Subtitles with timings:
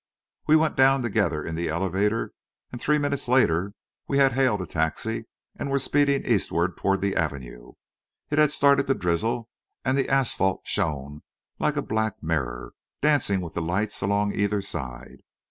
[0.47, 2.33] We went down together in the elevator,
[2.71, 3.75] and three minutes later
[4.07, 7.73] we had hailed a taxi and were speeding eastward toward the Avenue.
[8.31, 9.49] It had started to drizzle,
[9.85, 11.21] and the asphalt shone
[11.59, 15.21] like a black mirror, dancing with the lights along either side.